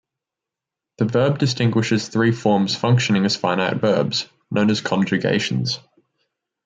[0.97, 5.79] The verb distinguishes three forms functioning as finite verbs, known as "conjugations".